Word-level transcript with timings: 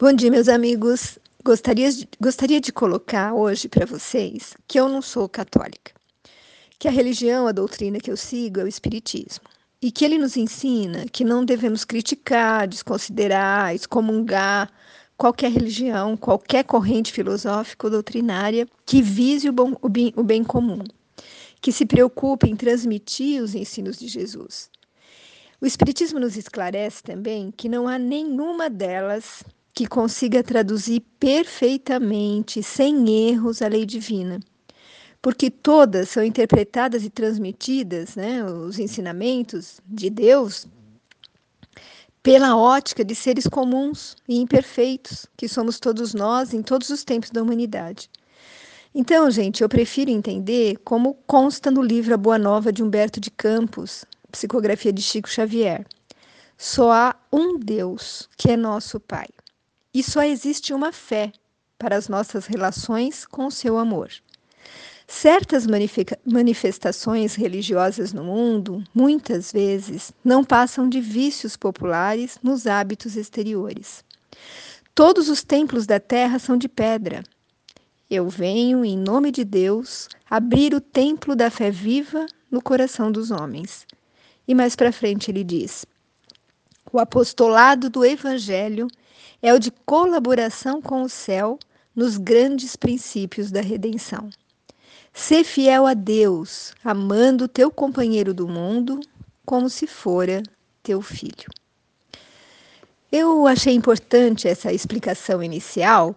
Bom 0.00 0.12
dia, 0.12 0.30
meus 0.30 0.46
amigos. 0.46 1.18
Gostaria 1.44 1.90
de, 1.90 2.08
gostaria 2.20 2.60
de 2.60 2.70
colocar 2.70 3.34
hoje 3.34 3.68
para 3.68 3.84
vocês 3.84 4.54
que 4.68 4.78
eu 4.78 4.88
não 4.88 5.02
sou 5.02 5.28
católica, 5.28 5.92
que 6.78 6.86
a 6.86 6.90
religião, 6.92 7.48
a 7.48 7.52
doutrina 7.52 7.98
que 7.98 8.08
eu 8.08 8.16
sigo 8.16 8.60
é 8.60 8.62
o 8.62 8.68
Espiritismo, 8.68 9.42
e 9.82 9.90
que 9.90 10.04
ele 10.04 10.16
nos 10.16 10.36
ensina 10.36 11.06
que 11.08 11.24
não 11.24 11.44
devemos 11.44 11.84
criticar, 11.84 12.68
desconsiderar, 12.68 13.74
excomungar 13.74 14.70
qualquer 15.16 15.50
religião, 15.50 16.16
qualquer 16.16 16.62
corrente 16.62 17.12
filosófica 17.12 17.88
ou 17.88 17.90
doutrinária 17.90 18.68
que 18.86 19.02
vise 19.02 19.48
o, 19.48 19.52
bom, 19.52 19.74
o, 19.82 19.88
bem, 19.88 20.12
o 20.14 20.22
bem 20.22 20.44
comum, 20.44 20.84
que 21.60 21.72
se 21.72 21.84
preocupe 21.84 22.48
em 22.48 22.54
transmitir 22.54 23.42
os 23.42 23.52
ensinos 23.52 23.98
de 23.98 24.06
Jesus. 24.06 24.70
O 25.60 25.66
Espiritismo 25.66 26.20
nos 26.20 26.36
esclarece 26.36 27.02
também 27.02 27.50
que 27.50 27.68
não 27.68 27.88
há 27.88 27.98
nenhuma 27.98 28.70
delas 28.70 29.42
que 29.78 29.86
consiga 29.86 30.42
traduzir 30.42 30.98
perfeitamente, 31.20 32.64
sem 32.64 33.28
erros, 33.30 33.62
a 33.62 33.68
lei 33.68 33.86
divina. 33.86 34.40
Porque 35.22 35.48
todas 35.48 36.08
são 36.08 36.24
interpretadas 36.24 37.04
e 37.04 37.08
transmitidas, 37.08 38.16
né, 38.16 38.44
os 38.44 38.80
ensinamentos 38.80 39.80
de 39.86 40.10
Deus, 40.10 40.66
pela 42.24 42.56
ótica 42.56 43.04
de 43.04 43.14
seres 43.14 43.46
comuns 43.46 44.16
e 44.28 44.40
imperfeitos, 44.40 45.26
que 45.36 45.46
somos 45.46 45.78
todos 45.78 46.12
nós 46.12 46.52
em 46.52 46.60
todos 46.60 46.90
os 46.90 47.04
tempos 47.04 47.30
da 47.30 47.40
humanidade. 47.40 48.10
Então, 48.92 49.30
gente, 49.30 49.62
eu 49.62 49.68
prefiro 49.68 50.10
entender 50.10 50.76
como 50.78 51.14
consta 51.24 51.70
no 51.70 51.82
livro 51.82 52.14
A 52.14 52.16
Boa 52.16 52.36
Nova 52.36 52.72
de 52.72 52.82
Humberto 52.82 53.20
de 53.20 53.30
Campos, 53.30 54.04
psicografia 54.32 54.92
de 54.92 55.02
Chico 55.02 55.28
Xavier. 55.28 55.86
Só 56.56 56.90
há 56.90 57.16
um 57.32 57.60
Deus, 57.60 58.28
que 58.36 58.50
é 58.50 58.56
nosso 58.56 58.98
Pai 58.98 59.28
e 59.92 60.02
só 60.02 60.22
existe 60.22 60.72
uma 60.72 60.92
fé 60.92 61.32
para 61.78 61.96
as 61.96 62.08
nossas 62.08 62.46
relações 62.46 63.24
com 63.24 63.46
o 63.46 63.50
seu 63.50 63.78
amor. 63.78 64.10
Certas 65.06 65.66
manifestações 66.26 67.34
religiosas 67.34 68.12
no 68.12 68.24
mundo, 68.24 68.84
muitas 68.94 69.50
vezes, 69.50 70.12
não 70.22 70.44
passam 70.44 70.86
de 70.86 71.00
vícios 71.00 71.56
populares 71.56 72.38
nos 72.42 72.66
hábitos 72.66 73.16
exteriores. 73.16 74.04
Todos 74.94 75.30
os 75.30 75.42
templos 75.42 75.86
da 75.86 75.98
terra 75.98 76.38
são 76.38 76.58
de 76.58 76.68
pedra. 76.68 77.22
Eu 78.10 78.28
venho, 78.28 78.84
em 78.84 78.98
nome 78.98 79.30
de 79.30 79.44
Deus, 79.44 80.08
abrir 80.28 80.74
o 80.74 80.80
templo 80.80 81.34
da 81.34 81.50
fé 81.50 81.70
viva 81.70 82.26
no 82.50 82.60
coração 82.60 83.10
dos 83.10 83.30
homens. 83.30 83.86
E 84.46 84.54
mais 84.54 84.76
para 84.76 84.92
frente 84.92 85.30
ele 85.30 85.44
diz: 85.44 85.86
o 86.92 86.98
apostolado 86.98 87.90
do 87.90 88.04
Evangelho 88.04 88.88
é 89.42 89.52
o 89.52 89.58
de 89.58 89.70
colaboração 89.70 90.80
com 90.80 91.02
o 91.02 91.08
céu 91.08 91.58
nos 91.94 92.16
grandes 92.16 92.76
princípios 92.76 93.50
da 93.50 93.60
redenção. 93.60 94.30
Ser 95.12 95.44
fiel 95.44 95.86
a 95.86 95.94
Deus, 95.94 96.72
amando 96.84 97.48
teu 97.48 97.70
companheiro 97.70 98.32
do 98.32 98.46
mundo 98.46 99.00
como 99.44 99.68
se 99.68 99.86
fora 99.86 100.42
teu 100.82 101.02
filho. 101.02 101.50
Eu 103.10 103.46
achei 103.46 103.74
importante 103.74 104.46
essa 104.46 104.72
explicação 104.72 105.42
inicial, 105.42 106.14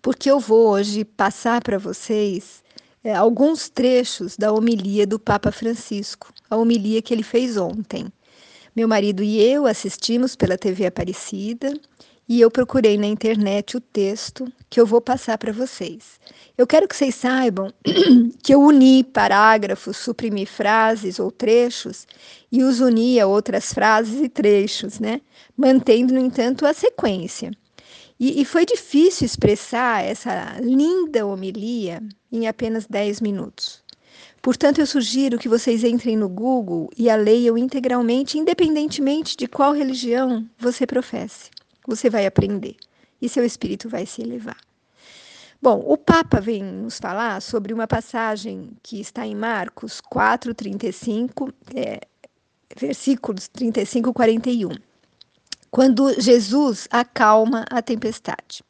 porque 0.00 0.30
eu 0.30 0.40
vou 0.40 0.68
hoje 0.68 1.04
passar 1.04 1.62
para 1.62 1.78
vocês 1.78 2.62
é, 3.04 3.14
alguns 3.14 3.68
trechos 3.68 4.36
da 4.36 4.52
homilia 4.52 5.06
do 5.06 5.18
Papa 5.18 5.52
Francisco, 5.52 6.32
a 6.50 6.56
homilia 6.56 7.02
que 7.02 7.12
ele 7.12 7.22
fez 7.22 7.56
ontem. 7.56 8.10
Meu 8.76 8.86
marido 8.86 9.22
e 9.22 9.40
eu 9.40 9.66
assistimos 9.66 10.36
pela 10.36 10.58
TV 10.58 10.84
Aparecida 10.84 11.72
e 12.28 12.42
eu 12.42 12.50
procurei 12.50 12.98
na 12.98 13.06
internet 13.06 13.74
o 13.74 13.80
texto 13.80 14.52
que 14.68 14.78
eu 14.78 14.84
vou 14.84 15.00
passar 15.00 15.38
para 15.38 15.50
vocês. 15.50 16.20
Eu 16.58 16.66
quero 16.66 16.86
que 16.86 16.94
vocês 16.94 17.14
saibam 17.14 17.72
que 18.44 18.52
eu 18.52 18.60
uni 18.60 19.02
parágrafos, 19.02 19.96
suprimi 19.96 20.44
frases 20.44 21.18
ou 21.18 21.30
trechos 21.30 22.06
e 22.52 22.62
os 22.62 22.80
uni 22.80 23.18
a 23.18 23.26
outras 23.26 23.72
frases 23.72 24.20
e 24.20 24.28
trechos, 24.28 25.00
né? 25.00 25.22
Mantendo, 25.56 26.12
no 26.12 26.20
entanto, 26.20 26.66
a 26.66 26.74
sequência. 26.74 27.52
E, 28.20 28.42
e 28.42 28.44
foi 28.44 28.66
difícil 28.66 29.24
expressar 29.24 30.04
essa 30.04 30.58
linda 30.60 31.24
homilia 31.24 32.02
em 32.30 32.46
apenas 32.46 32.86
10 32.86 33.22
minutos. 33.22 33.85
Portanto, 34.46 34.78
eu 34.78 34.86
sugiro 34.86 35.40
que 35.40 35.48
vocês 35.48 35.82
entrem 35.82 36.16
no 36.16 36.28
Google 36.28 36.88
e 36.96 37.10
a 37.10 37.16
leiam 37.16 37.58
integralmente, 37.58 38.38
independentemente 38.38 39.36
de 39.36 39.48
qual 39.48 39.72
religião 39.72 40.48
você 40.56 40.86
professe. 40.86 41.50
Você 41.84 42.08
vai 42.08 42.26
aprender 42.26 42.76
e 43.20 43.28
seu 43.28 43.44
espírito 43.44 43.88
vai 43.88 44.06
se 44.06 44.22
elevar. 44.22 44.56
Bom, 45.60 45.82
o 45.84 45.98
Papa 45.98 46.40
vem 46.40 46.62
nos 46.62 47.00
falar 47.00 47.42
sobre 47.42 47.74
uma 47.74 47.88
passagem 47.88 48.70
que 48.84 49.00
está 49.00 49.26
em 49.26 49.34
Marcos 49.34 50.00
4, 50.00 50.54
35, 50.54 51.52
é, 51.74 52.02
versículos 52.76 53.48
35 53.48 54.10
e 54.10 54.12
41, 54.12 54.70
quando 55.72 56.20
Jesus 56.20 56.86
acalma 56.92 57.64
a 57.68 57.82
tempestade. 57.82 58.62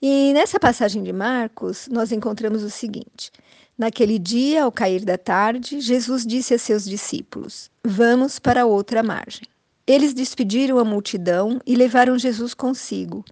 E 0.00 0.32
nessa 0.32 0.60
passagem 0.60 1.02
de 1.02 1.12
Marcos, 1.12 1.88
nós 1.90 2.12
encontramos 2.12 2.62
o 2.62 2.70
seguinte: 2.70 3.32
Naquele 3.78 4.18
dia, 4.18 4.64
ao 4.64 4.72
cair 4.72 5.04
da 5.04 5.18
tarde, 5.18 5.80
Jesus 5.80 6.26
disse 6.26 6.54
a 6.54 6.58
seus 6.58 6.84
discípulos: 6.84 7.70
Vamos 7.84 8.38
para 8.38 8.64
outra 8.64 9.02
margem. 9.02 9.46
Eles 9.86 10.14
despediram 10.14 10.78
a 10.78 10.84
multidão 10.84 11.60
e 11.66 11.76
levaram 11.76 12.18
Jesus 12.18 12.54
consigo, 12.54 13.24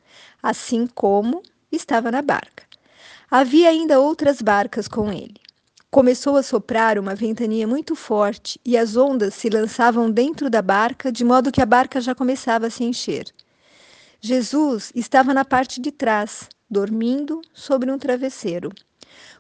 assim 0.43 0.87
como 0.87 1.43
estava 1.72 2.10
na 2.10 2.21
barca. 2.21 2.62
Havia 3.31 3.71
ainda 3.71 3.99
outras 3.99 4.43
barcas 4.43 4.87
com 4.87 5.10
ele. 5.10 5.34
Começou 5.91 6.37
a 6.37 6.43
soprar 6.43 6.99
uma 6.99 7.15
ventania 7.15 7.66
muito 7.66 7.97
forte 7.97 8.60
e 8.65 8.77
as 8.77 8.97
ondas 8.97 9.33
se 9.33 9.49
lançavam 9.49 10.10
dentro 10.10 10.50
da 10.50 10.60
barca, 10.60 11.10
de 11.10 11.25
modo 11.25 11.50
que 11.50 11.62
a 11.62 11.66
barca 11.66 12.00
já 12.00 12.15
começava 12.15 12.66
a 12.66 12.71
se 12.71 12.84
encher. 12.84 13.33
Jesus 14.21 14.93
estava 14.94 15.33
na 15.33 15.44
parte 15.44 15.81
de 15.81 15.91
trás, 15.91 16.49
dormindo 16.71 17.41
sobre 17.53 17.91
um 17.91 17.99
travesseiro. 17.99 18.71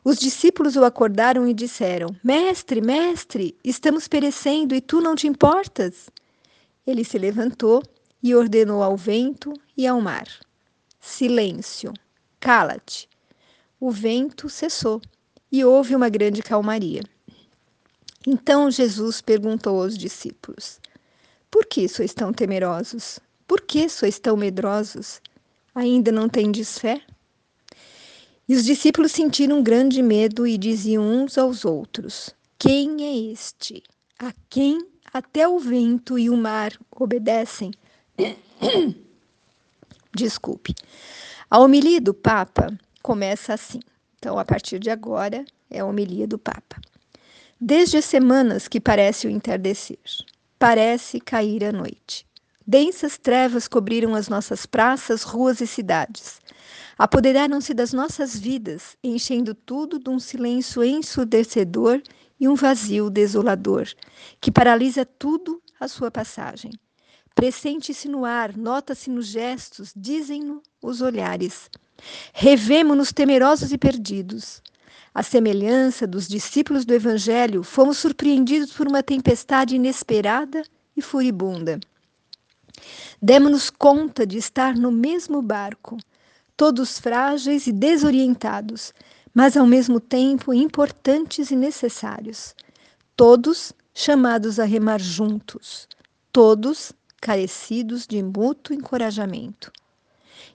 Os 0.04 0.18
discípulos 0.18 0.76
o 0.76 0.84
acordaram 0.84 1.48
e 1.48 1.54
disseram: 1.54 2.14
Mestre, 2.22 2.82
mestre, 2.82 3.56
estamos 3.64 4.06
perecendo 4.06 4.74
e 4.74 4.80
tu 4.82 5.00
não 5.00 5.16
te 5.16 5.26
importas? 5.26 6.10
Ele 6.86 7.02
se 7.02 7.16
levantou 7.16 7.82
e 8.22 8.34
ordenou 8.34 8.82
ao 8.82 8.98
vento 8.98 9.54
e 9.74 9.86
ao 9.86 10.02
mar: 10.02 10.28
Silêncio, 11.00 11.94
cala-te. 12.38 13.08
O 13.80 13.90
vento 13.90 14.50
cessou 14.50 15.00
e 15.50 15.64
houve 15.64 15.96
uma 15.96 16.10
grande 16.10 16.42
calmaria. 16.42 17.02
Então 18.26 18.70
Jesus 18.70 19.22
perguntou 19.22 19.82
aos 19.82 19.96
discípulos: 19.96 20.80
Por 21.50 21.64
que 21.64 21.88
sois 21.88 22.12
tão 22.12 22.30
temerosos? 22.30 23.18
Por 23.46 23.62
que 23.62 23.88
sois 23.88 24.18
tão 24.18 24.36
medrosos? 24.36 25.22
Ainda 25.74 26.12
não 26.12 26.28
tendes 26.28 26.78
fé? 26.78 27.00
E 28.46 28.54
os 28.54 28.64
discípulos 28.64 29.12
sentiram 29.12 29.62
grande 29.62 30.02
medo 30.02 30.46
e 30.46 30.58
diziam 30.58 31.02
uns 31.02 31.38
aos 31.38 31.64
outros: 31.64 32.34
Quem 32.58 33.02
é 33.02 33.32
este? 33.32 33.82
A 34.18 34.32
quem 34.50 34.86
até 35.12 35.48
o 35.48 35.58
vento 35.58 36.18
e 36.18 36.28
o 36.28 36.36
mar 36.36 36.72
obedecem? 36.90 37.72
Desculpe. 40.14 40.74
A 41.50 41.58
homilia 41.58 42.00
do 42.00 42.12
Papa 42.12 42.78
começa 43.02 43.54
assim. 43.54 43.80
Então, 44.18 44.38
a 44.38 44.44
partir 44.44 44.78
de 44.78 44.90
agora, 44.90 45.44
é 45.70 45.80
a 45.80 45.86
homilia 45.86 46.26
do 46.26 46.38
Papa. 46.38 46.80
Desde 47.60 47.96
as 47.96 48.04
semanas 48.04 48.68
que 48.68 48.80
parece 48.80 49.26
o 49.26 49.30
entardecer, 49.30 49.98
parece 50.58 51.18
cair 51.18 51.64
a 51.64 51.72
noite. 51.72 52.26
Densas 52.66 53.18
trevas 53.18 53.68
cobriram 53.68 54.14
as 54.14 54.28
nossas 54.28 54.64
praças, 54.64 55.22
ruas 55.22 55.60
e 55.60 55.66
cidades. 55.66 56.40
Apoderaram-se 56.96 57.74
das 57.74 57.92
nossas 57.92 58.38
vidas, 58.38 58.96
enchendo 59.04 59.54
tudo 59.54 59.98
de 59.98 60.08
um 60.08 60.18
silêncio 60.18 60.82
ensurdecedor 60.82 62.00
e 62.40 62.48
um 62.48 62.54
vazio 62.54 63.10
desolador, 63.10 63.86
que 64.40 64.50
paralisa 64.50 65.04
tudo 65.04 65.60
à 65.78 65.86
sua 65.88 66.10
passagem. 66.10 66.72
Pressente-se 67.34 68.08
no 68.08 68.24
ar, 68.24 68.56
nota-se 68.56 69.10
nos 69.10 69.26
gestos, 69.26 69.92
dizem-no 69.94 70.62
os 70.80 71.02
olhares. 71.02 71.68
Revemo-nos 72.32 73.12
temerosos 73.12 73.72
e 73.72 73.78
perdidos. 73.78 74.62
À 75.12 75.22
semelhança 75.22 76.06
dos 76.06 76.26
discípulos 76.26 76.84
do 76.84 76.94
Evangelho, 76.94 77.62
fomos 77.62 77.98
surpreendidos 77.98 78.72
por 78.72 78.88
uma 78.88 79.02
tempestade 79.02 79.76
inesperada 79.76 80.62
e 80.96 81.02
furibunda. 81.02 81.78
Demos-nos 83.20 83.70
conta 83.70 84.26
de 84.26 84.38
estar 84.38 84.74
no 84.74 84.90
mesmo 84.92 85.40
barco, 85.40 85.96
todos 86.56 86.98
frágeis 86.98 87.66
e 87.66 87.72
desorientados, 87.72 88.92
mas 89.32 89.56
ao 89.56 89.66
mesmo 89.66 89.98
tempo 89.98 90.54
importantes 90.54 91.50
e 91.50 91.56
necessários. 91.56 92.54
Todos 93.16 93.72
chamados 93.94 94.58
a 94.58 94.64
remar 94.64 95.00
juntos, 95.00 95.88
todos 96.32 96.92
carecidos 97.20 98.06
de 98.06 98.22
mútuo 98.22 98.74
encorajamento. 98.74 99.72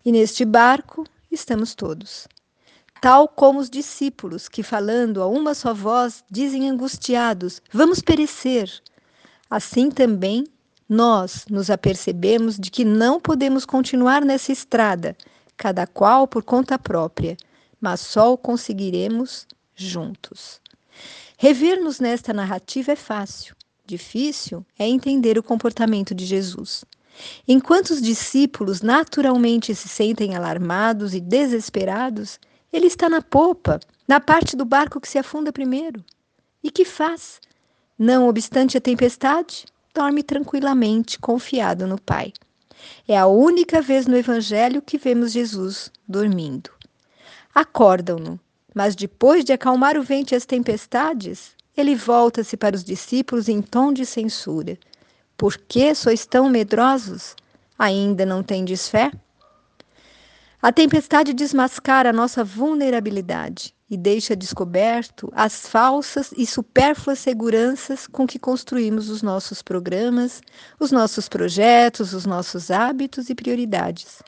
E 0.05 0.11
neste 0.11 0.45
barco 0.45 1.03
estamos 1.31 1.73
todos. 1.73 2.27
Tal 3.01 3.27
como 3.29 3.59
os 3.59 3.69
discípulos 3.69 4.49
que, 4.49 4.61
falando 4.61 5.21
a 5.21 5.27
uma 5.27 5.53
só 5.53 5.73
voz, 5.73 6.23
dizem 6.29 6.69
angustiados: 6.69 7.61
Vamos 7.71 8.01
perecer. 8.01 8.69
Assim 9.49 9.89
também 9.89 10.45
nós 10.89 11.45
nos 11.47 11.69
apercebemos 11.69 12.57
de 12.57 12.71
que 12.71 12.83
não 12.83 13.19
podemos 13.19 13.63
continuar 13.63 14.25
nessa 14.25 14.51
estrada, 14.51 15.15
cada 15.55 15.85
qual 15.85 16.27
por 16.27 16.41
conta 16.41 16.79
própria, 16.79 17.37
mas 17.79 17.99
só 17.99 18.33
o 18.33 18.37
conseguiremos 18.37 19.45
juntos. 19.75 20.59
Rever-nos 21.37 21.99
nesta 21.99 22.33
narrativa 22.33 22.93
é 22.93 22.95
fácil, 22.95 23.55
difícil 23.85 24.65
é 24.79 24.87
entender 24.87 25.37
o 25.37 25.43
comportamento 25.43 26.15
de 26.15 26.25
Jesus. 26.25 26.83
Enquanto 27.47 27.91
os 27.91 28.01
discípulos 28.01 28.81
naturalmente 28.81 29.75
se 29.75 29.87
sentem 29.87 30.35
alarmados 30.35 31.13
e 31.13 31.19
desesperados, 31.19 32.39
ele 32.73 32.87
está 32.87 33.07
na 33.07 33.21
popa, 33.21 33.79
na 34.07 34.19
parte 34.19 34.55
do 34.55 34.65
barco 34.65 34.99
que 34.99 35.07
se 35.07 35.19
afunda 35.19 35.51
primeiro. 35.51 36.03
E 36.63 36.71
que 36.71 36.83
faz? 36.83 37.39
Não 37.97 38.27
obstante 38.27 38.77
a 38.77 38.81
tempestade, 38.81 39.65
dorme 39.99 40.23
tranquilamente, 40.23 41.19
confiado 41.19 41.85
no 41.85 41.99
Pai. 41.99 42.31
É 43.05 43.17
a 43.17 43.27
única 43.27 43.81
vez 43.81 44.07
no 44.07 44.15
Evangelho 44.15 44.81
que 44.81 44.97
vemos 44.97 45.33
Jesus 45.33 45.91
dormindo. 46.07 46.69
Acordam-no, 47.53 48.39
mas 48.73 48.95
depois 48.95 49.43
de 49.43 49.51
acalmar 49.51 49.97
o 49.97 50.01
vento 50.01 50.31
e 50.31 50.35
as 50.35 50.45
tempestades, 50.45 51.51
ele 51.75 51.95
volta-se 51.95 52.55
para 52.55 52.77
os 52.77 52.83
discípulos 52.83 53.49
em 53.49 53.61
tom 53.61 53.91
de 53.91 54.05
censura. 54.05 54.77
Por 55.35 55.57
que 55.57 55.93
sois 55.93 56.25
tão 56.25 56.49
medrosos? 56.49 57.35
Ainda 57.77 58.25
não 58.25 58.41
tendes 58.41 58.87
fé? 58.87 59.11
A 60.61 60.71
tempestade 60.71 61.33
desmascara 61.33 62.11
a 62.11 62.13
nossa 62.13 62.41
vulnerabilidade 62.41 63.75
e 63.89 63.97
deixa 63.97 64.35
descoberto 64.35 65.31
as 65.35 65.67
falsas 65.67 66.31
e 66.37 66.45
supérfluas 66.45 67.19
seguranças 67.19 68.05
com 68.05 68.27
que 68.27 68.37
construímos 68.37 69.09
os 69.09 69.23
nossos 69.23 69.61
programas, 69.61 70.41
os 70.79 70.91
nossos 70.91 71.27
projetos, 71.27 72.13
os 72.13 72.25
nossos 72.25 72.69
hábitos 72.69 73.29
e 73.29 73.35
prioridades. 73.35 74.21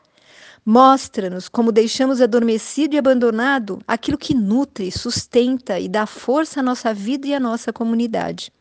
Mostra-nos 0.65 1.49
como 1.49 1.71
deixamos 1.71 2.21
adormecido 2.21 2.95
e 2.95 2.97
abandonado 2.97 3.79
aquilo 3.87 4.17
que 4.17 4.33
nutre, 4.33 4.91
sustenta 4.91 5.79
e 5.79 5.87
dá 5.87 6.05
força 6.05 6.59
à 6.59 6.63
nossa 6.63 6.93
vida 6.93 7.27
e 7.27 7.33
à 7.33 7.39
nossa 7.39 7.73
comunidade. 7.73 8.51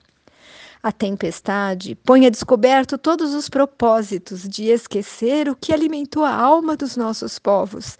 A 0.82 0.90
tempestade 0.90 1.94
põe 1.94 2.24
a 2.24 2.30
descoberto 2.30 2.96
todos 2.96 3.34
os 3.34 3.50
propósitos 3.50 4.48
de 4.48 4.64
esquecer 4.64 5.46
o 5.46 5.54
que 5.54 5.74
alimentou 5.74 6.24
a 6.24 6.34
alma 6.34 6.74
dos 6.74 6.96
nossos 6.96 7.38
povos. 7.38 7.98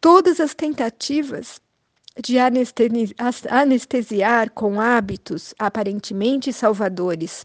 Todas 0.00 0.38
as 0.38 0.54
tentativas 0.54 1.60
de 2.22 2.38
anestesiar 3.48 4.50
com 4.50 4.80
hábitos 4.80 5.54
aparentemente 5.58 6.52
salvadores, 6.52 7.44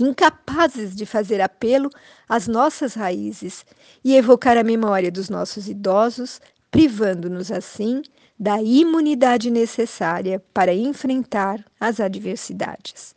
incapazes 0.00 0.96
de 0.96 1.04
fazer 1.04 1.40
apelo 1.40 1.90
às 2.28 2.48
nossas 2.48 2.94
raízes 2.94 3.64
e 4.02 4.14
evocar 4.16 4.56
a 4.56 4.64
memória 4.64 5.10
dos 5.10 5.28
nossos 5.28 5.68
idosos, 5.68 6.40
privando-nos 6.70 7.52
assim 7.52 8.02
da 8.38 8.60
imunidade 8.62 9.50
necessária 9.50 10.42
para 10.54 10.74
enfrentar 10.74 11.64
as 11.78 12.00
adversidades. 12.00 13.14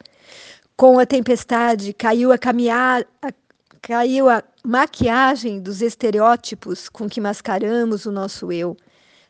Com 0.76 1.00
a 1.00 1.06
tempestade, 1.06 1.94
caiu 1.94 2.32
a 2.32 2.38
caminhar, 2.38 3.06
a, 3.22 3.34
caiu 3.82 4.30
a 4.30 4.44
maquiagem 4.64 5.62
dos 5.62 5.82
estereótipos 5.82 6.90
com 6.90 7.10
que 7.10 7.22
mascaramos 7.22 8.06
o 8.06 8.12
nosso 8.12 8.52
eu, 8.52 8.76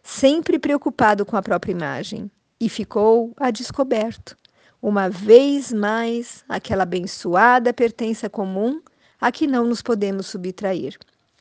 sempre 0.03 0.59
preocupado 0.59 1.25
com 1.25 1.37
a 1.37 1.41
própria 1.41 1.71
imagem, 1.71 2.29
e 2.59 2.67
ficou 2.67 3.33
a 3.37 3.51
descoberto. 3.51 4.35
Uma 4.81 5.09
vez 5.09 5.71
mais, 5.71 6.43
aquela 6.47 6.83
abençoada 6.83 7.73
pertença 7.73 8.29
comum 8.29 8.81
a 9.19 9.31
que 9.31 9.47
não 9.47 9.65
nos 9.65 9.81
podemos 9.81 10.27
subtrair, 10.27 10.97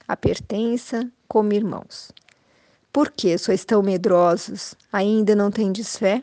a 0.07 0.17
pertença 0.17 1.09
como 1.27 1.53
irmãos. 1.53 2.11
Por 2.93 3.11
que 3.11 3.37
sois 3.39 3.65
tão 3.65 3.83
medrosos? 3.83 4.75
Ainda 4.93 5.37
não 5.37 5.51
tendes 5.51 5.97
fé? 5.97 6.21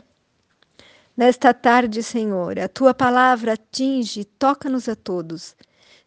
Nesta 1.18 1.54
tarde, 1.54 2.04
Senhor, 2.04 2.60
a 2.60 2.68
tua 2.68 2.94
palavra 2.94 3.54
atinge 3.54 4.22
e 4.22 4.26
toca-nos 4.26 4.90
a 4.90 4.96
todos. 4.98 5.56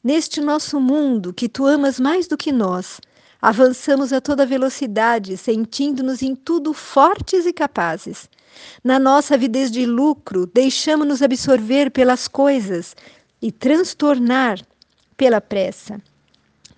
Neste 0.04 0.38
nosso 0.38 0.78
mundo 0.78 1.32
que 1.32 1.48
tu 1.48 1.66
amas 1.66 1.98
mais 1.98 2.28
do 2.28 2.36
que 2.36 2.52
nós, 2.52 3.00
avançamos 3.40 4.12
a 4.12 4.20
toda 4.20 4.44
velocidade, 4.44 5.38
sentindo-nos 5.38 6.20
em 6.20 6.36
tudo 6.36 6.74
fortes 6.74 7.46
e 7.46 7.54
capazes. 7.54 8.28
Na 8.84 8.98
nossa 8.98 9.34
avidez 9.34 9.70
de 9.70 9.86
lucro, 9.86 10.44
deixamos-nos 10.44 11.22
absorver 11.22 11.90
pelas 11.90 12.28
coisas 12.28 12.94
e 13.40 13.50
transtornar 13.50 14.60
pela 15.16 15.40
pressa. 15.40 16.02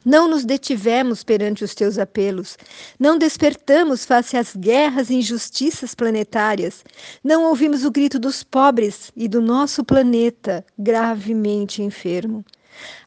Não 0.05 0.29
nos 0.29 0.47
detivemos 0.47 1.23
perante 1.23 1.63
os 1.63 1.75
teus 1.75 1.99
apelos, 1.99 2.57
não 2.99 3.19
despertamos 3.19 4.07
face 4.07 4.35
às 4.35 4.57
guerras 4.57 5.11
e 5.11 5.17
injustiças 5.17 5.95
planetárias, 5.95 6.83
não 7.23 7.45
ouvimos 7.45 7.85
o 7.85 7.91
grito 7.91 8.19
dos 8.19 8.43
pobres 8.43 9.13
e 9.15 9.29
do 9.29 9.43
nosso 9.43 9.85
planeta 9.85 10.65
gravemente 10.79 11.83
enfermo. 11.83 12.43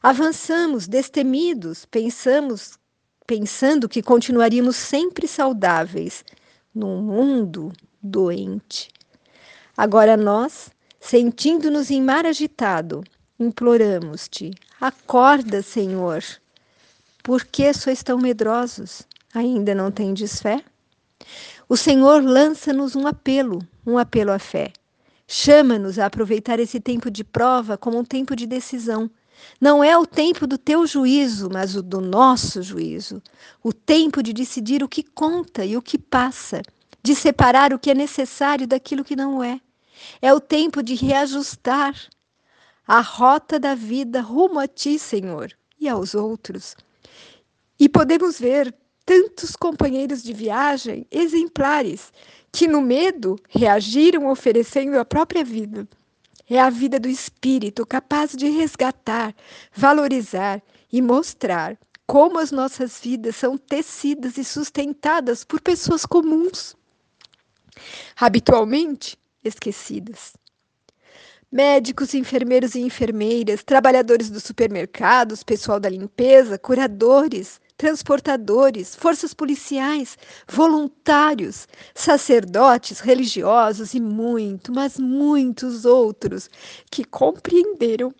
Avançamos 0.00 0.86
destemidos, 0.86 1.84
pensamos, 1.84 2.78
pensando 3.26 3.88
que 3.88 4.02
continuaríamos 4.02 4.76
sempre 4.76 5.26
saudáveis 5.26 6.24
num 6.72 7.02
mundo 7.02 7.72
doente. 8.00 8.88
Agora 9.76 10.16
nós, 10.16 10.70
sentindo-nos 11.00 11.90
em 11.90 12.00
mar 12.00 12.24
agitado, 12.24 13.02
imploramos-te: 13.40 14.52
acorda, 14.80 15.60
Senhor. 15.60 16.22
Por 17.24 17.42
que 17.46 17.72
sois 17.72 18.02
tão 18.02 18.18
medrosos? 18.18 19.00
Ainda 19.32 19.74
não 19.74 19.90
tendes 19.90 20.42
fé? 20.42 20.62
O 21.66 21.74
Senhor 21.74 22.22
lança-nos 22.22 22.94
um 22.94 23.06
apelo, 23.06 23.66
um 23.86 23.96
apelo 23.96 24.30
à 24.30 24.38
fé. 24.38 24.74
Chama-nos 25.26 25.98
a 25.98 26.04
aproveitar 26.04 26.60
esse 26.60 26.78
tempo 26.78 27.10
de 27.10 27.24
prova 27.24 27.78
como 27.78 27.98
um 27.98 28.04
tempo 28.04 28.36
de 28.36 28.46
decisão. 28.46 29.10
Não 29.58 29.82
é 29.82 29.96
o 29.96 30.04
tempo 30.04 30.46
do 30.46 30.58
teu 30.58 30.86
juízo, 30.86 31.48
mas 31.50 31.74
o 31.74 31.82
do 31.82 31.98
nosso 31.98 32.62
juízo. 32.62 33.22
O 33.62 33.72
tempo 33.72 34.22
de 34.22 34.34
decidir 34.34 34.82
o 34.82 34.88
que 34.88 35.02
conta 35.02 35.64
e 35.64 35.78
o 35.78 35.82
que 35.82 35.96
passa, 35.96 36.60
de 37.02 37.14
separar 37.14 37.72
o 37.72 37.78
que 37.78 37.90
é 37.90 37.94
necessário 37.94 38.66
daquilo 38.66 39.02
que 39.02 39.16
não 39.16 39.42
é. 39.42 39.58
É 40.20 40.30
o 40.34 40.40
tempo 40.40 40.82
de 40.82 40.94
reajustar 40.94 41.94
a 42.86 43.00
rota 43.00 43.58
da 43.58 43.74
vida 43.74 44.20
rumo 44.20 44.60
a 44.60 44.68
ti, 44.68 44.98
Senhor, 44.98 45.50
e 45.80 45.88
aos 45.88 46.14
outros. 46.14 46.76
E 47.78 47.88
podemos 47.88 48.38
ver 48.38 48.74
tantos 49.04 49.54
companheiros 49.56 50.22
de 50.22 50.32
viagem 50.32 51.06
exemplares 51.10 52.12
que, 52.50 52.68
no 52.68 52.80
medo, 52.80 53.36
reagiram 53.48 54.28
oferecendo 54.30 54.98
a 54.98 55.04
própria 55.04 55.44
vida. 55.44 55.86
É 56.48 56.60
a 56.60 56.70
vida 56.70 57.00
do 57.00 57.08
espírito 57.08 57.86
capaz 57.86 58.32
de 58.32 58.48
resgatar, 58.48 59.34
valorizar 59.74 60.62
e 60.92 61.02
mostrar 61.02 61.78
como 62.06 62.38
as 62.38 62.52
nossas 62.52 63.00
vidas 63.00 63.36
são 63.36 63.56
tecidas 63.56 64.36
e 64.36 64.44
sustentadas 64.44 65.42
por 65.42 65.60
pessoas 65.60 66.04
comuns, 66.04 66.76
habitualmente 68.14 69.18
esquecidas. 69.42 70.34
Médicos, 71.50 72.14
enfermeiros 72.14 72.74
e 72.74 72.80
enfermeiras, 72.80 73.62
trabalhadores 73.62 74.28
dos 74.28 74.42
supermercados, 74.42 75.42
pessoal 75.42 75.80
da 75.80 75.88
limpeza, 75.88 76.58
curadores, 76.58 77.60
transportadores, 77.76 78.94
forças 78.94 79.34
policiais, 79.34 80.16
voluntários, 80.48 81.66
sacerdotes, 81.94 83.00
religiosos 83.00 83.94
e 83.94 84.00
muito, 84.00 84.72
mas 84.72 84.98
muitos 84.98 85.84
outros 85.84 86.48
que 86.90 87.04
compreenderam 87.04 88.14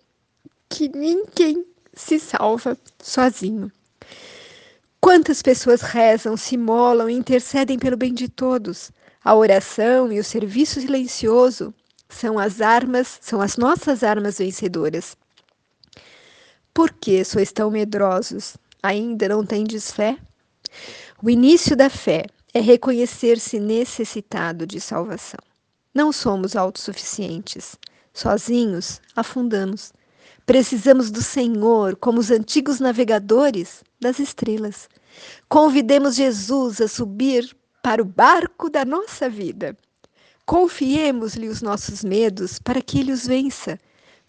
que 0.68 0.88
ninguém 0.88 1.64
se 1.92 2.18
salva 2.18 2.76
sozinho. 3.00 3.70
Quantas 5.00 5.42
pessoas 5.42 5.82
rezam, 5.82 6.36
se 6.36 6.56
molam 6.56 7.08
e 7.10 7.14
intercedem 7.14 7.78
pelo 7.78 7.96
bem 7.96 8.12
de 8.12 8.28
todos? 8.28 8.90
A 9.22 9.34
oração 9.34 10.10
e 10.10 10.18
o 10.18 10.24
serviço 10.24 10.80
silencioso 10.80 11.72
são 12.08 12.38
as 12.38 12.60
armas, 12.60 13.18
são 13.20 13.40
as 13.40 13.56
nossas 13.56 14.02
armas 14.02 14.38
vencedoras. 14.38 15.16
Por 16.72 16.90
que 16.92 17.24
sois 17.24 17.52
tão 17.52 17.70
medrosos? 17.70 18.56
Ainda 18.84 19.30
não 19.30 19.46
tendes 19.46 19.90
fé? 19.90 20.18
O 21.22 21.30
início 21.30 21.74
da 21.74 21.88
fé 21.88 22.26
é 22.52 22.60
reconhecer-se 22.60 23.58
necessitado 23.58 24.66
de 24.66 24.78
salvação. 24.78 25.40
Não 25.94 26.12
somos 26.12 26.54
autossuficientes. 26.54 27.76
Sozinhos, 28.12 29.00
afundamos. 29.16 29.90
Precisamos 30.44 31.10
do 31.10 31.22
Senhor 31.22 31.96
como 31.96 32.20
os 32.20 32.30
antigos 32.30 32.78
navegadores 32.78 33.82
das 33.98 34.18
estrelas. 34.18 34.86
Convidemos 35.48 36.14
Jesus 36.14 36.78
a 36.82 36.86
subir 36.86 37.56
para 37.82 38.02
o 38.02 38.04
barco 38.04 38.68
da 38.68 38.84
nossa 38.84 39.30
vida. 39.30 39.74
Confiemos-lhe 40.44 41.48
os 41.48 41.62
nossos 41.62 42.04
medos 42.04 42.58
para 42.58 42.82
que 42.82 43.00
ele 43.00 43.12
os 43.12 43.26
vença. 43.26 43.80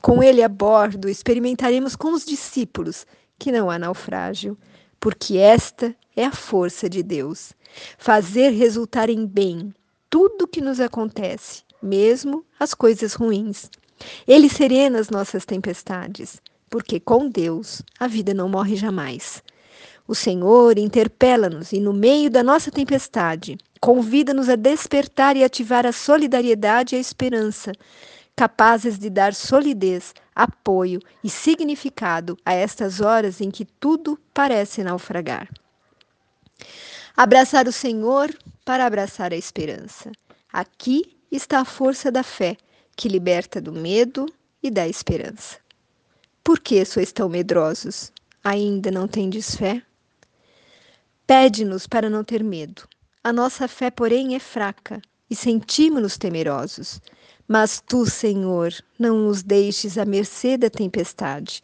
Com 0.02 0.24
ele 0.24 0.42
a 0.42 0.48
bordo, 0.48 1.10
experimentaremos 1.10 1.94
com 1.94 2.14
os 2.14 2.24
discípulos 2.24 3.06
que 3.38 3.52
não 3.52 3.70
há 3.70 3.78
naufrágio, 3.78 4.58
porque 5.00 5.38
esta 5.38 5.96
é 6.16 6.26
a 6.26 6.32
força 6.32 6.90
de 6.90 7.04
Deus 7.04 7.54
fazer 7.98 8.50
resultar 8.52 9.10
em 9.10 9.26
bem 9.26 9.74
tudo 10.10 10.44
o 10.44 10.48
que 10.48 10.62
nos 10.62 10.80
acontece, 10.80 11.64
mesmo 11.82 12.46
as 12.60 12.74
coisas 12.74 13.14
ruins. 13.14 13.70
Ele 14.28 14.50
serena 14.50 15.00
as 15.00 15.10
nossas 15.10 15.46
tempestades, 15.46 16.42
porque 16.70 17.00
com 17.00 17.30
Deus 17.30 17.82
a 18.00 18.08
vida 18.08 18.34
não 18.34 18.50
morre 18.50 18.76
jamais. 18.76 19.44
O 20.08 20.14
Senhor 20.14 20.78
interpela-nos 20.78 21.72
e, 21.72 21.80
no 21.80 21.92
meio 21.92 22.30
da 22.30 22.44
nossa 22.44 22.70
tempestade, 22.70 23.58
convida-nos 23.82 24.50
a 24.50 24.56
despertar 24.56 25.36
e 25.36 25.44
ativar 25.44 25.86
a 25.86 25.92
solidariedade 25.92 26.96
e 26.96 26.98
a 26.98 27.02
esperança, 27.02 27.72
capazes 28.36 29.00
de 29.00 29.10
dar 29.10 29.34
solidez, 29.34 30.14
apoio 30.36 31.00
e 31.24 31.30
significado 31.30 32.38
a 32.46 32.54
estas 32.54 33.00
horas 33.00 33.40
em 33.40 33.50
que 33.50 33.66
tudo 33.66 34.20
parece 34.34 34.84
naufragar. 34.84 35.50
Abraçar 37.16 37.68
o 37.68 37.72
Senhor 37.72 38.36
para 38.66 38.86
abraçar 38.86 39.32
a 39.32 39.38
esperança. 39.38 40.12
Aqui 40.52 41.18
está 41.32 41.60
a 41.60 41.66
força 41.66 42.12
da 42.12 42.24
fé 42.24 42.58
que 42.96 43.08
liberta 43.08 43.62
do 43.62 43.72
medo 43.72 44.26
e 44.62 44.70
da 44.70 44.88
esperança. 44.88 45.58
Por 46.44 46.60
que 46.60 46.84
sois 46.86 47.12
tão 47.12 47.30
medrosos? 47.30 48.12
Ainda 48.44 48.92
não 48.92 49.08
tendes 49.08 49.56
fé? 49.56 49.82
Pede-nos 51.26 51.88
para 51.88 52.10
não 52.10 52.24
ter 52.24 52.44
medo. 52.44 52.88
A 53.24 53.34
nossa 53.34 53.68
fé, 53.68 53.90
porém, 53.90 54.36
é 54.36 54.40
fraca 54.40 55.02
e 55.30 55.36
sentimos-nos 55.36 56.18
temerosos. 56.18 57.02
Mas 57.48 57.80
tu, 57.80 58.06
Senhor, 58.06 58.74
não 58.98 59.28
nos 59.28 59.44
deixes 59.44 59.98
à 59.98 60.06
mercê 60.06 60.58
da 60.58 60.70
tempestade. 60.70 61.62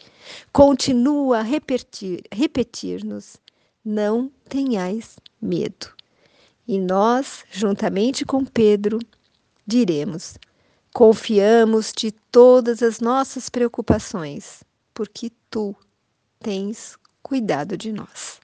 Continua 0.54 1.40
a 1.40 1.42
repetir-nos: 1.42 2.22
repetir 2.32 3.04
não 3.84 4.32
tenhais 4.48 5.18
medo. 5.42 5.88
E 6.68 6.80
nós, 6.80 7.44
juntamente 7.52 8.24
com 8.24 8.46
Pedro, 8.46 9.00
diremos: 9.66 10.38
Confiamos-te 10.94 12.12
todas 12.32 12.84
as 12.84 13.00
nossas 13.00 13.50
preocupações, 13.50 14.64
porque 14.94 15.32
tu 15.50 15.76
tens 16.40 16.98
cuidado 17.24 17.76
de 17.76 17.92
nós. 17.92 18.40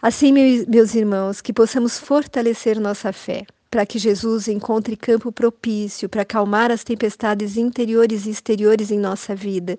Assim, 0.00 0.32
meus 0.32 0.94
irmãos, 0.94 1.40
que 1.40 1.52
possamos 1.52 1.98
fortalecer 1.98 2.80
nossa 2.80 3.12
fé, 3.12 3.46
para 3.72 3.86
que 3.86 3.98
Jesus 3.98 4.48
encontre 4.48 4.94
campo 4.98 5.32
propício 5.32 6.06
para 6.06 6.20
acalmar 6.20 6.70
as 6.70 6.84
tempestades 6.84 7.56
interiores 7.56 8.26
e 8.26 8.30
exteriores 8.30 8.90
em 8.90 8.98
nossa 8.98 9.34
vida, 9.34 9.78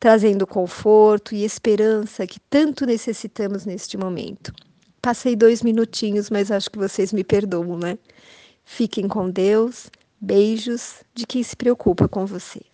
trazendo 0.00 0.46
conforto 0.46 1.34
e 1.34 1.44
esperança 1.44 2.26
que 2.26 2.40
tanto 2.48 2.86
necessitamos 2.86 3.66
neste 3.66 3.98
momento. 3.98 4.50
Passei 5.02 5.36
dois 5.36 5.62
minutinhos, 5.62 6.30
mas 6.30 6.50
acho 6.50 6.70
que 6.70 6.78
vocês 6.78 7.12
me 7.12 7.22
perdoam, 7.22 7.76
né? 7.76 7.98
Fiquem 8.64 9.06
com 9.06 9.28
Deus. 9.28 9.90
Beijos 10.18 11.04
de 11.14 11.26
quem 11.26 11.42
se 11.42 11.54
preocupa 11.54 12.08
com 12.08 12.24
você. 12.24 12.62